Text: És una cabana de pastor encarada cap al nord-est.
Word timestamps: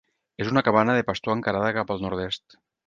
És 0.45 0.49
una 0.53 0.63
cabana 0.69 0.95
de 1.01 1.05
pastor 1.11 1.39
encarada 1.41 1.71
cap 1.79 1.95
al 1.97 2.05
nord-est. 2.09 2.63